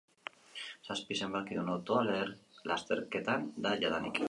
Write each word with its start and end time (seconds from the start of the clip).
Zazpi 0.87 1.17
zenbakidun 1.25 1.69
autoa 1.75 2.17
lasterketan 2.73 3.49
da 3.67 3.79
jadanik. 3.87 4.19